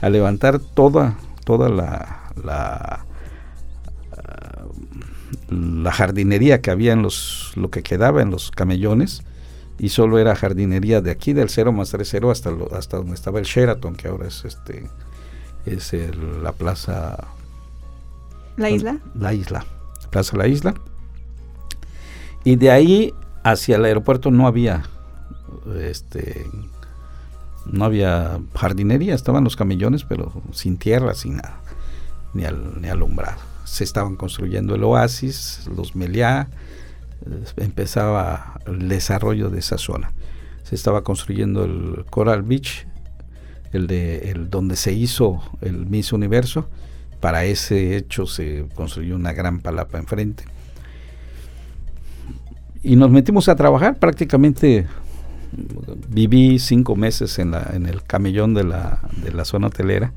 [0.00, 3.05] a levantar toda, toda la, la,
[5.48, 9.22] la jardinería que había en los, lo que quedaba en los camellones,
[9.78, 13.14] y solo era jardinería de aquí del 0 más 3 0 hasta, lo, hasta donde
[13.14, 14.88] estaba el Sheraton, que ahora es este
[15.66, 17.28] es el, la plaza.
[18.56, 19.66] La isla la isla
[20.16, 20.74] plaza la isla.
[22.44, 24.84] Y de ahí hacia el aeropuerto no había
[25.78, 26.46] este
[27.66, 31.58] no había jardinería, estaban los camellones, pero sin tierra, sin nada,
[32.32, 33.38] ni, al, ni alumbrado.
[33.66, 36.48] Se estaban construyendo el oasis, los meliá,
[37.26, 40.12] eh, empezaba el desarrollo de esa zona.
[40.62, 42.86] Se estaba construyendo el Coral Beach,
[43.72, 46.68] el de el donde se hizo el Miss Universo.
[47.20, 50.44] Para ese hecho se construyó una gran palapa enfrente.
[52.82, 54.86] Y nos metimos a trabajar prácticamente
[56.08, 60.12] viví cinco meses en, la, en el camellón de la, de la zona hotelera.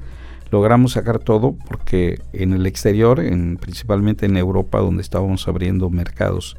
[0.51, 6.57] Logramos sacar todo porque en el exterior, en, principalmente en Europa, donde estábamos abriendo mercados,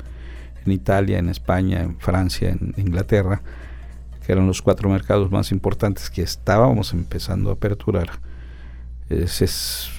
[0.65, 3.43] en Italia, en España, en Francia, en Inglaterra,
[4.25, 8.11] que eran los cuatro mercados más importantes que estábamos empezando a aperturar,
[9.09, 9.27] eh,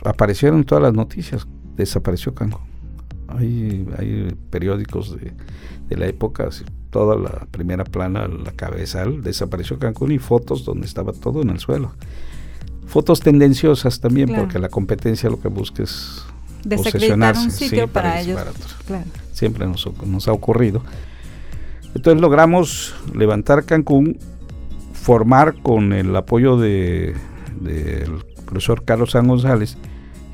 [0.05, 2.69] aparecieron todas las noticias, desapareció Cancún.
[3.27, 5.33] Hay, hay periódicos de,
[5.89, 6.49] de la época,
[6.89, 11.59] toda la primera plana, la cabezal, desapareció Cancún y fotos donde estaba todo en el
[11.59, 11.93] suelo.
[12.91, 16.25] Fotos tendenciosas también, porque la competencia lo que busca es
[16.69, 17.41] posesionarse.
[17.41, 18.37] un sitio para, ellos.
[19.31, 20.83] Siempre nos, nos, ha ocurrido.
[21.95, 24.17] Entonces logramos levantar Cancún,
[24.91, 27.15] formar con el apoyo del
[27.61, 28.11] de,
[28.45, 29.77] profesor Carlos San González,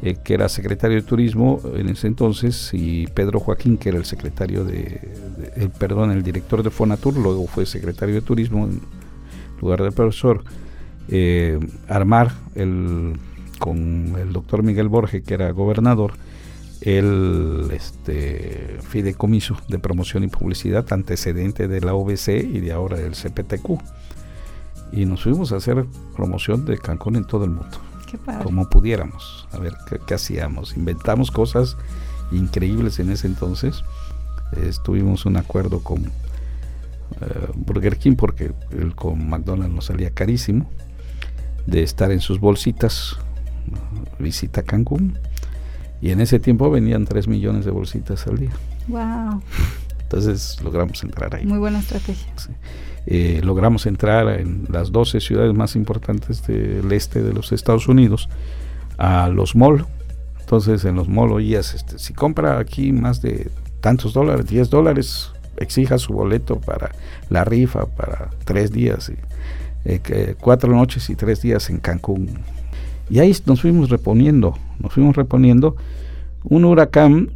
[0.01, 4.05] eh, que era secretario de turismo en ese entonces, y Pedro Joaquín, que era el
[4.05, 4.99] secretario de,
[5.55, 8.81] el, perdón, el director de Fonatur, luego fue secretario de turismo en
[9.61, 10.43] lugar del profesor,
[11.09, 13.17] eh, armar el,
[13.59, 16.13] con el doctor Miguel Borges, que era gobernador,
[16.81, 23.13] el este, fideicomiso de promoción y publicidad antecedente de la OBC y de ahora del
[23.13, 23.81] CPTQ.
[24.91, 27.77] Y nos fuimos a hacer promoción de Cancún en todo el mundo
[28.43, 29.73] como pudiéramos, a ver
[30.05, 30.77] qué, hacíamos.
[30.77, 31.77] Inventamos cosas
[32.31, 33.83] increíbles en ese entonces.
[34.63, 36.11] Estuvimos un acuerdo con eh,
[37.55, 40.69] Burger King porque el con McDonald's nos salía carísimo
[41.67, 43.17] de estar en sus bolsitas
[44.19, 45.19] visita Cancún
[46.01, 48.51] y en ese tiempo venían 3 millones de bolsitas al día.
[48.87, 49.41] Wow.
[50.01, 51.45] Entonces logramos entrar ahí.
[51.45, 52.27] Muy buena estrategia.
[53.05, 58.29] Eh, logramos entrar en las 12 ciudades más importantes del este de los Estados Unidos
[58.97, 59.85] a los malls.
[60.39, 63.51] Entonces en los malls oías, este, si compra aquí más de
[63.81, 66.91] tantos dólares, 10 dólares, exija su boleto para
[67.29, 69.15] la rifa para tres días, y,
[69.87, 72.39] eh, cuatro noches y tres días en Cancún.
[73.09, 75.77] Y ahí nos fuimos reponiendo, nos fuimos reponiendo.
[76.43, 77.31] Un huracán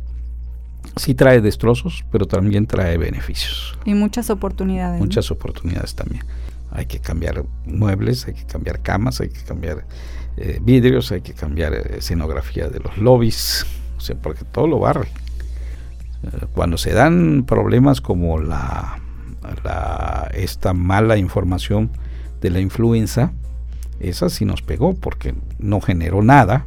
[0.97, 3.77] sí trae destrozos, pero también trae beneficios.
[3.85, 4.99] Y muchas oportunidades.
[4.99, 6.25] Muchas oportunidades también.
[6.71, 9.85] Hay que cambiar muebles, hay que cambiar camas, hay que cambiar
[10.35, 13.65] eh, vidrios, hay que cambiar eh, escenografía de los lobbies,
[13.97, 15.07] o sea, porque todo lo barre.
[16.53, 18.99] Cuando se dan problemas como la,
[19.63, 21.89] la, esta mala información
[22.41, 23.31] de la influenza,
[23.99, 26.65] esa sí nos pegó porque no generó nada,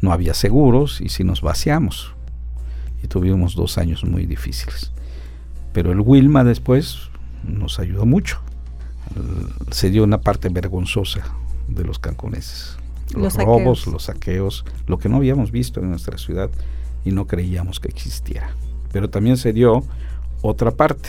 [0.00, 2.14] no había seguros y sí nos vaciamos
[3.02, 4.92] y tuvimos dos años muy difíciles.
[5.72, 7.10] Pero el Wilma después
[7.44, 8.40] nos ayudó mucho.
[9.70, 11.22] Se dio una parte vergonzosa
[11.68, 12.76] de los canconeses.
[13.14, 16.50] Los, robos, los saqueos, lo que no habíamos visto en nuestra ciudad
[17.04, 18.54] y no creíamos que existiera.
[18.92, 19.84] Pero también se dio
[20.40, 21.08] otra parte,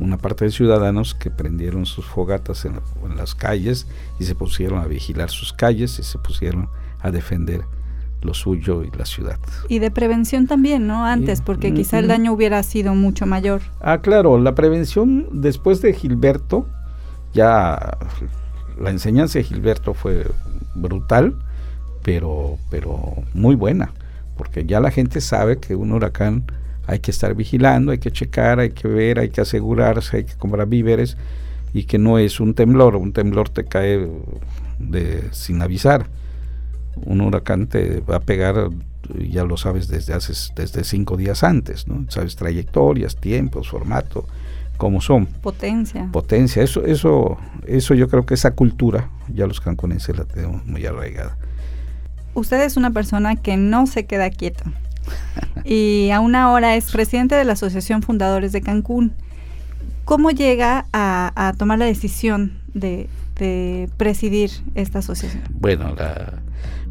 [0.00, 3.86] una parte de ciudadanos que prendieron sus fogatas en, en, las calles
[4.18, 6.68] y se pusieron a vigilar sus calles y se pusieron
[7.00, 7.62] a defender
[8.24, 9.38] lo suyo y la ciudad.
[9.68, 11.04] Y de prevención también, ¿no?
[11.04, 13.60] Antes, porque quizá el daño hubiera sido mucho mayor.
[13.80, 16.66] Ah, claro, la prevención después de Gilberto,
[17.32, 17.98] ya
[18.80, 20.26] la enseñanza de Gilberto fue
[20.74, 21.36] brutal,
[22.02, 23.92] pero, pero muy buena,
[24.36, 26.44] porque ya la gente sabe que un huracán
[26.86, 30.34] hay que estar vigilando, hay que checar, hay que ver, hay que asegurarse, hay que
[30.34, 31.16] comprar víveres
[31.72, 34.08] y que no es un temblor, un temblor te cae
[34.78, 36.06] de, sin avisar
[36.96, 38.70] un huracán te va a pegar,
[39.28, 42.06] ya lo sabes desde hace desde cinco días antes, ¿no?
[42.08, 44.26] Sabes trayectorias, tiempos, formato,
[44.76, 45.26] cómo son.
[45.26, 46.08] Potencia.
[46.12, 50.84] Potencia, eso, eso, eso yo creo que esa cultura ya los cancunenses la tenemos muy
[50.86, 51.36] arraigada.
[52.34, 54.64] Usted es una persona que no se queda quieta.
[55.64, 59.12] Y aún ahora es presidente de la Asociación Fundadores de Cancún.
[60.04, 63.08] ¿Cómo llega a, tomar la decisión de,
[63.96, 65.42] presidir esta asociación?
[65.50, 65.94] Bueno,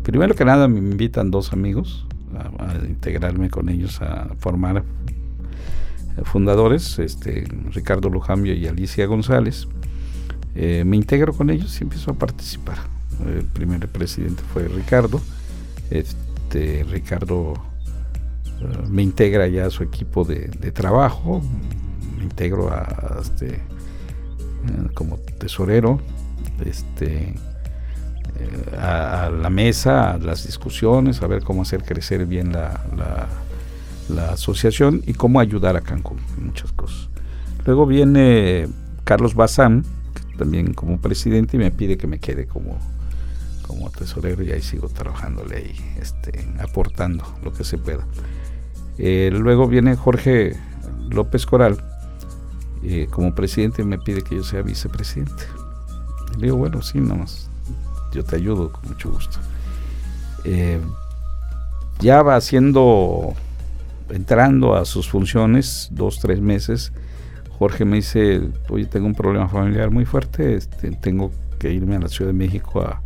[0.01, 6.97] primero que nada me invitan dos amigos a, integrarme con ellos a formar eh, fundadores,
[6.99, 9.67] este, Ricardo Lujambio y Alicia González.
[10.55, 12.77] Eh, me integro con ellos y empiezo a participar.
[13.25, 15.21] El primer presidente fue Ricardo.
[15.91, 17.53] Este, Ricardo
[18.89, 21.41] me integra ya a su equipo de, trabajo,
[22.17, 23.59] me integro a, este, eh,
[24.93, 25.99] como tesorero,
[26.65, 27.35] este,
[28.77, 32.81] a, la mesa, a las discusiones, a ver cómo hacer crecer bien la,
[34.09, 37.09] la asociación y cómo ayudar a Cancún muchas cosas.
[37.65, 38.67] Luego viene
[39.03, 39.85] Carlos Bazán,
[40.37, 42.77] también como presidente y me pide que me quede como,
[43.65, 48.05] como tesorero y ahí sigo trabajándole ahí, este, aportando lo que se pueda.
[48.97, 50.55] Eh, luego viene Jorge
[51.09, 51.77] López Coral,
[52.83, 55.45] eh, como presidente me pide que yo sea vicepresidente.
[56.37, 57.49] le digo, bueno, sí, nomás,
[58.13, 59.39] yo te ayudo con mucho gusto.
[60.43, 60.79] Eh,
[61.99, 63.33] ya va haciendo,
[64.09, 66.91] entrando a sus funciones, dos, tres meses,
[67.57, 71.99] Jorge me dice, oye, tengo un problema familiar muy fuerte, este, tengo que irme a
[71.99, 72.99] la Ciudad de México a,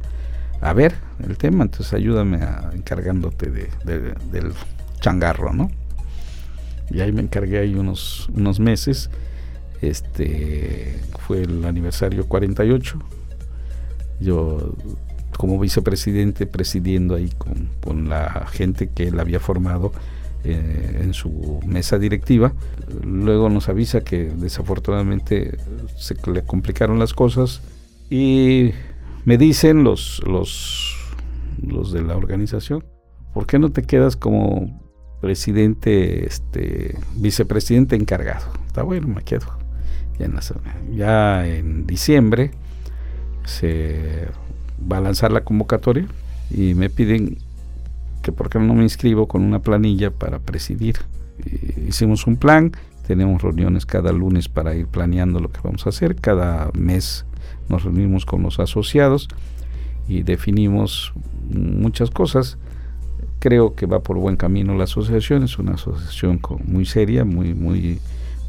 [0.74, 4.54] ver el tema, entonces ayúdame a, encargándote del
[5.00, 5.70] changarro, ¿no?
[6.90, 9.10] Y ahí me encargué ahí unos, unos meses,
[9.82, 13.00] este, fue el aniversario 48,
[14.20, 14.74] yo
[15.38, 19.92] como vicepresidente presidiendo ahí con, con la gente que él había formado,
[20.44, 22.54] eh, en su mesa directiva.
[23.04, 25.58] Luego nos avisa que desafortunadamente
[25.98, 27.62] se le complicaron las cosas
[28.10, 28.72] y
[29.26, 30.96] me dicen los, los,
[31.62, 32.86] los de la organización,
[33.34, 34.87] ¿por qué no te quedas como
[35.22, 38.46] presidente, este, vicepresidente encargado?
[38.68, 39.46] Está bueno, me quedo.
[40.20, 40.42] Ya en, la
[40.96, 42.52] ya en diciembre
[43.46, 44.28] se
[44.92, 46.08] va a lanzar la convocatoria
[46.50, 47.38] y me piden
[48.22, 50.98] que por qué no me inscribo con una planilla para presidir.
[51.88, 52.72] hicimos un plan,
[53.06, 57.26] tenemos reuniones cada lunes para ir planeando lo que vamos a hacer, cada mes
[57.70, 59.30] nos reunimos con los asociados
[60.08, 61.14] y definimos
[61.50, 62.58] muchas cosas.
[63.40, 68.00] Creo que va por buen camino la asociación, es una asociación muy seria, muy, muy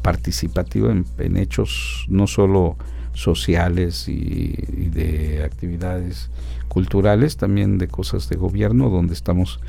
[0.01, 2.77] participativa en, hechos no solo
[3.13, 4.53] sociales y
[4.93, 6.29] de actividades
[6.69, 9.59] culturales, también de cosas de gobierno, donde estamos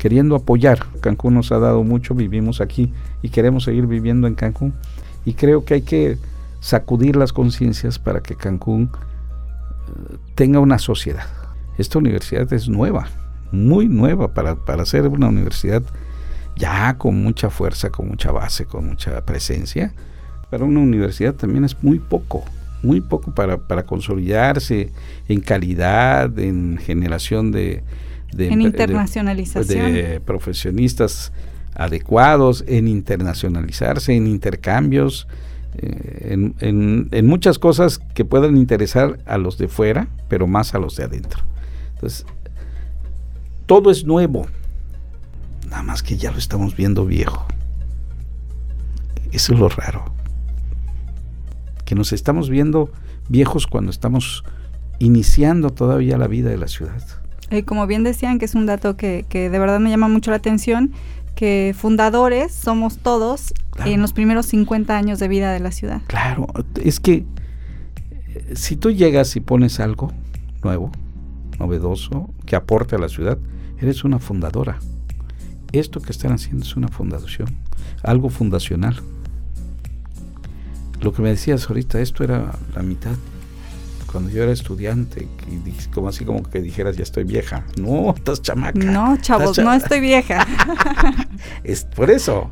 [0.00, 0.86] queriendo apoyar.
[1.00, 4.74] Cancún nos ha dado mucho, vivimos aquí y queremos seguir viviendo en Cancún.
[5.24, 6.18] Y creo que hay que
[6.60, 11.26] sacudir las conciencias para que Cancún eh, tenga una sociedad.
[11.78, 13.08] Esta universidad es nueva,
[13.52, 15.82] muy nueva para, para ser una universidad
[16.56, 19.94] ya con mucha fuerza, con mucha base, con mucha presencia.
[20.50, 22.44] Pero una universidad también es muy poco
[22.82, 24.90] muy poco para, para consolidarse
[25.28, 27.82] en calidad, en generación de,
[28.36, 29.92] en internacionalización.
[29.92, 31.32] De, profesionistas
[31.74, 35.28] adecuados, en internacionalizarse, en intercambios,
[35.78, 40.78] eh, en, en, muchas cosas que puedan interesar a los de fuera, pero más a
[40.78, 41.42] los de adentro.
[41.94, 42.26] Entonces,
[43.70, 44.48] todo es nuevo,
[45.68, 47.46] nada más que ya lo estamos viendo viejo.
[49.30, 50.06] Eso es lo raro
[51.84, 52.90] que nos estamos viendo
[53.28, 54.42] viejos cuando estamos
[54.98, 57.00] iniciando todavía la vida de la ciudad.
[57.48, 60.38] Y como bien decían, que es un dato que, de verdad me llama mucho la
[60.38, 60.90] atención,
[61.36, 63.54] que fundadores somos todos
[63.84, 66.02] en los primeros 50 años de vida de la ciudad.
[66.08, 66.48] Claro,
[66.82, 67.24] es que
[68.34, 70.12] eh, si tú llegas y pones algo
[70.64, 70.90] nuevo,
[71.60, 73.38] novedoso, que aporte a la ciudad,
[73.80, 74.78] eres una fundadora.
[75.72, 77.48] Esto que están haciendo es una fundación,
[78.02, 79.02] algo fundacional
[81.00, 83.12] lo que me decías ahorita, esto era la mitad.
[84.10, 85.28] Cuando yo era estudiante,
[85.94, 87.64] como así como que dijeras, ya estoy vieja.
[87.80, 88.78] No, estás chamaca.
[88.78, 90.46] No, chavos, no estoy vieja.
[91.64, 92.50] es por eso.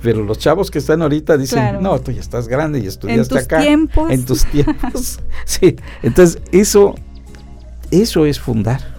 [0.00, 3.64] Pero los chavos que están ahorita dicen, no, tú ya estás grande y estudiaste acá.
[3.64, 4.10] En tus tiempos.
[4.10, 5.20] En tus tiempos.
[5.44, 5.76] sí.
[6.02, 6.94] Entonces, eso,
[7.90, 8.91] eso es fundar.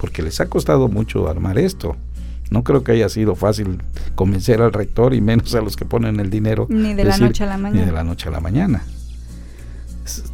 [0.00, 1.96] Porque les ha costado mucho armar esto.
[2.50, 3.82] No creo que haya sido fácil
[4.14, 6.66] convencer al rector y menos a los que ponen el dinero.
[6.68, 7.80] Ni de la noche a la mañana.
[7.80, 8.82] Ni de la noche a la mañana.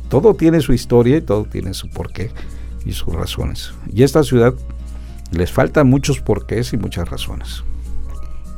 [0.09, 2.31] Todo tiene su historia y todo tiene su porqué
[2.85, 3.73] y sus razones.
[3.93, 4.55] Y a esta ciudad
[5.31, 7.65] les faltan muchos porqués y muchas razones.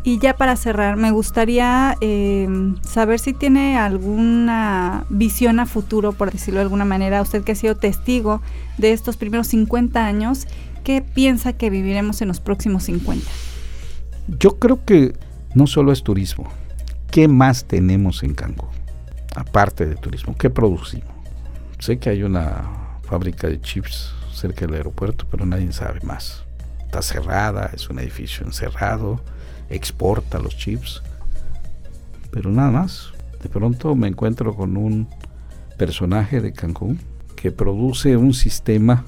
[0.07, 2.47] Y ya para cerrar, me gustaría eh,
[2.83, 7.55] saber si tiene alguna visión a futuro, por decirlo de alguna manera, usted que ha
[7.55, 8.43] sido testigo
[8.77, 10.47] de estos primeros 50 años
[10.85, 13.27] ¿qué piensa que viviremos en los próximos 50?
[14.39, 15.15] Yo creo que
[15.55, 16.49] no solo es turismo.
[17.11, 18.69] ¿Qué más tenemos en Cancún?
[19.35, 21.09] Aparte de turismo, ¿qué producimos?
[21.81, 26.45] Sé que hay una fábrica de chips cerca del aeropuerto, pero nadie sabe más.
[26.85, 29.21] Está cerrada, es un edificio encerrado,
[29.71, 31.03] exporta los chips,
[32.31, 33.13] pero nada más.
[33.43, 35.09] De pronto me encuentro con un
[35.77, 37.01] personaje de Cancún
[37.37, 39.05] que produce un sistema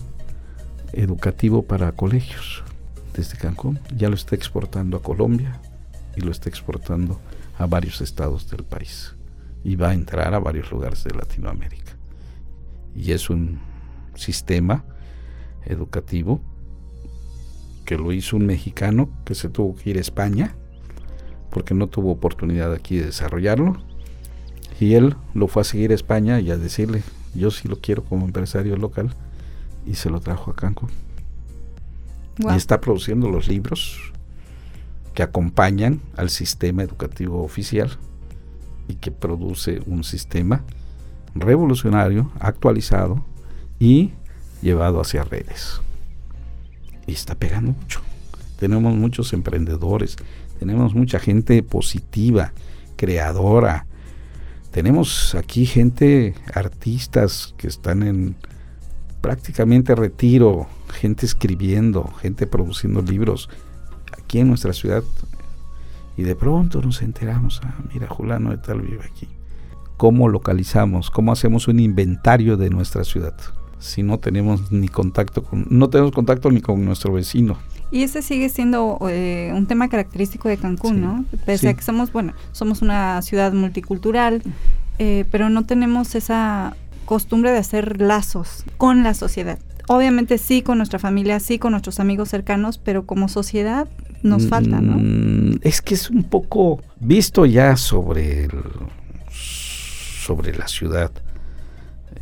[0.92, 2.62] educativo para colegios
[3.14, 3.80] desde Cancún.
[3.96, 5.60] Ya lo está exportando a Colombia
[6.16, 7.20] y lo está exportando
[7.58, 9.14] a varios estados del país.
[9.64, 11.96] Y va a entrar a varios lugares de Latinoamérica.
[12.94, 13.58] Y es un
[14.14, 14.84] sistema
[15.64, 16.40] educativo
[17.84, 20.54] que lo hizo un mexicano que se tuvo que ir a España
[21.50, 23.76] porque no tuvo oportunidad aquí de desarrollarlo.
[24.78, 27.02] Y él lo fue a seguir a España y a decirle,
[27.34, 29.14] yo sí lo quiero como empresario local,
[29.86, 30.90] y se lo trajo a Cancún.
[32.38, 34.12] Y está produciendo los libros
[35.14, 37.96] que acompañan al sistema educativo oficial
[38.88, 40.62] y que produce un sistema
[41.34, 43.24] revolucionario, actualizado
[43.78, 44.12] y
[44.60, 45.80] llevado hacia redes.
[47.06, 48.00] Y está pegando mucho.
[48.58, 50.16] Tenemos muchos emprendedores,
[50.58, 52.52] tenemos mucha gente positiva,
[52.96, 53.86] creadora.
[54.70, 58.36] Tenemos aquí gente, artistas que están en
[59.20, 63.48] prácticamente retiro, gente escribiendo, gente produciendo libros
[64.12, 65.02] aquí en nuestra ciudad.
[66.16, 69.28] Y de pronto nos enteramos, ah, mira, Julano de tal vive aquí.
[69.96, 71.10] ¿Cómo localizamos?
[71.10, 73.34] ¿Cómo hacemos un inventario de nuestra ciudad?
[73.78, 77.58] Si no tenemos ni contacto con, no tenemos contacto ni con nuestro vecino.
[77.90, 81.24] Y ese sigue siendo eh, un tema característico de Cancún, ¿no?
[81.44, 84.42] Pese a que somos, bueno, somos una ciudad multicultural,
[84.98, 89.58] eh, pero no tenemos esa costumbre de hacer lazos con la sociedad.
[89.88, 93.88] Obviamente sí con nuestra familia, sí con nuestros amigos cercanos, pero como sociedad
[94.22, 94.96] nos falta, ¿no?
[94.98, 98.48] Mm, es que es un poco visto ya sobre
[100.26, 101.12] sobre la ciudad.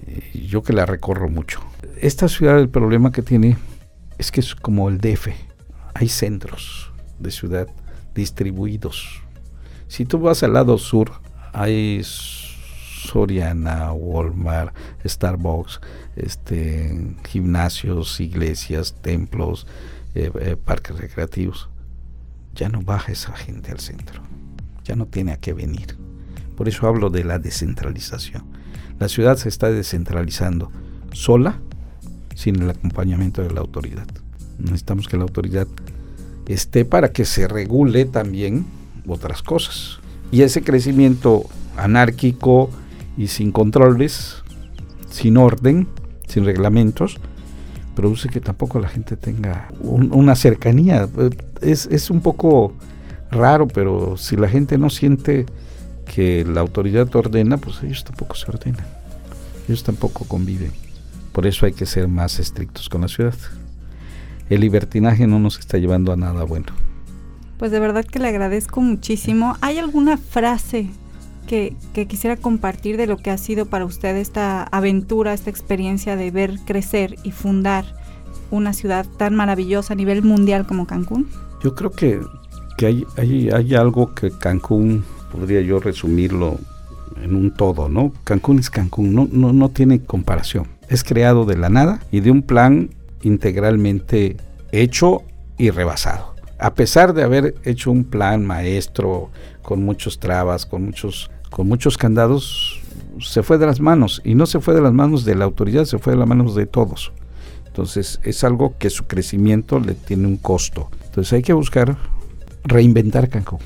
[0.07, 1.61] Eh, yo que la recorro mucho.
[2.01, 3.57] Esta ciudad el problema que tiene
[4.18, 5.28] es que es como el DF.
[5.95, 7.66] Hay centros de ciudad
[8.14, 9.22] distribuidos.
[9.89, 11.12] Si tú vas al lado sur,
[11.53, 12.03] hay
[13.05, 14.75] Soriana, Walmart,
[15.05, 15.81] Starbucks,
[16.17, 19.67] este, gimnasios, iglesias, templos,
[20.15, 21.69] eh, eh, parques recreativos.
[22.55, 24.23] Ya no baja esa gente al centro.
[24.85, 25.97] Ya no tiene a qué venir.
[26.57, 28.45] Por eso hablo de la descentralización.
[28.99, 30.71] La ciudad se está descentralizando
[31.13, 31.61] sola,
[32.35, 34.07] sin el acompañamiento de la autoridad.
[34.59, 35.67] Necesitamos que la autoridad
[36.47, 38.67] esté para que se regule también
[39.07, 39.99] otras cosas.
[40.31, 41.45] Y ese crecimiento
[41.77, 42.71] anárquico,
[43.17, 44.43] y sin controles,
[45.11, 45.89] sin orden,
[46.27, 47.19] sin reglamentos,
[47.95, 51.09] produce que tampoco la gente tenga una cercanía.
[51.61, 52.75] Es, es un poco
[53.31, 55.47] raro, pero si la gente no siente
[56.05, 58.87] que la autoridad ordena, pues ellos tampoco se ordenan.
[59.69, 60.73] Ellos tampoco conviven.
[61.33, 63.35] Por eso hay que ser más estrictos con la ciudad.
[64.51, 66.67] El libertinaje no nos está llevando a nada bueno.
[67.59, 69.57] Pues de verdad que le agradezco muchísimo.
[69.61, 70.91] ¿Hay alguna frase
[71.45, 71.77] que,
[72.09, 76.59] quisiera compartir de lo que ha sido para usted esta aventura, esta experiencia de ver
[76.65, 77.85] crecer y fundar
[78.51, 81.29] una ciudad tan maravillosa a nivel mundial como Cancún?
[81.63, 82.21] Yo creo que,
[82.85, 86.59] hay, hay, hay algo que Cancún, podría yo resumirlo
[87.23, 88.13] en un todo, ¿no?
[88.25, 90.69] Cancún es Cancún, no, no, no tiene comparación.
[90.89, 92.91] Es creado de la nada y de un plan
[93.23, 94.37] integralmente
[94.73, 95.23] hecho
[95.57, 96.35] y rebasado.
[96.59, 99.31] A pesar de haber hecho un plan maestro
[99.63, 102.81] con muchos trabas, con muchos con muchos candados,
[103.21, 104.21] se fue de las manos.
[104.25, 106.57] Y no se fue de las manos de la autoridad, se fue de las manos
[106.57, 107.13] de todos.
[107.69, 110.89] Entonces es algo que su crecimiento le tiene un costo.
[111.05, 111.97] Entonces hay que buscar
[112.65, 113.61] reinventar Cancún,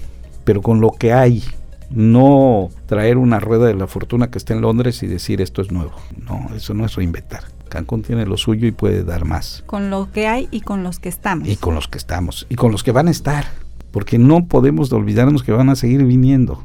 [0.45, 1.43] pero con lo que hay,
[1.89, 5.73] no traer una rueda de la fortuna que está en Londres y decir esto es
[5.73, 5.93] nuevo.
[6.27, 7.45] No, eso no es reinventar.
[7.71, 9.65] Cancún tiene lo suyo y puede dar más.
[9.65, 11.49] Con lo que hay y con los que estamos.
[11.49, 12.47] Y con los que estamos.
[12.51, 13.47] Y con los que van a estar.
[13.93, 16.63] Porque no podemos olvidarnos que van a seguir viniendo.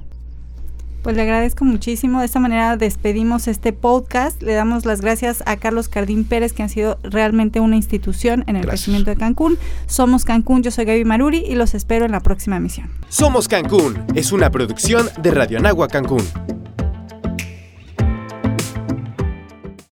[1.03, 2.19] Pues le agradezco muchísimo.
[2.19, 4.41] De esta manera despedimos este podcast.
[4.41, 8.55] Le damos las gracias a Carlos Cardín Pérez, que han sido realmente una institución en
[8.55, 9.57] el crecimiento de Cancún.
[9.85, 12.89] Somos Cancún, yo soy Gaby Maruri y los espero en la próxima emisión.
[13.09, 16.23] Somos Cancún es una producción de Radio Anagua Cancún.